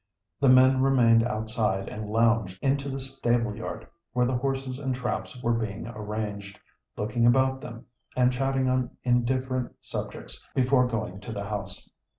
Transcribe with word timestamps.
The 0.39 0.49
men 0.49 0.81
remained 0.81 1.23
outside 1.23 1.87
and 1.87 2.09
lounged 2.09 2.57
into 2.63 2.89
the 2.89 2.99
stable 2.99 3.55
yard, 3.55 3.85
where 4.13 4.25
the 4.25 4.35
horses 4.35 4.79
and 4.79 4.95
traps 4.95 5.39
were 5.43 5.53
being 5.53 5.85
arranged, 5.85 6.59
looking 6.97 7.27
about 7.27 7.61
them, 7.61 7.85
and 8.15 8.33
chatting 8.33 8.67
on 8.67 8.97
indifferent 9.03 9.75
subjects 9.79 10.43
before 10.55 10.87
going 10.87 11.19
to 11.19 11.31
the 11.31 11.43
house. 11.45 11.87